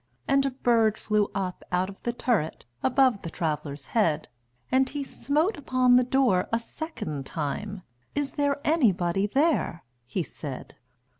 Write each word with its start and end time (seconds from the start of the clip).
And 0.27 0.47
a 0.47 0.49
bird 0.49 0.97
flew 0.97 1.29
up 1.35 1.63
out 1.71 1.87
of 1.87 2.01
the 2.01 2.11
turret, 2.11 2.65
Above 2.81 3.21
the 3.21 3.29
traveler's 3.29 3.85
head: 3.93 4.29
And 4.71 4.89
he 4.89 5.03
smote 5.03 5.57
upon 5.57 5.95
the 5.95 6.03
door 6.03 6.49
a 6.51 6.57
second 6.57 7.27
time; 7.27 7.83
"Is 8.15 8.33
there 8.33 8.59
anybody 8.65 9.27
there?" 9.27 9.83
he 10.07 10.23
said. 10.23 10.75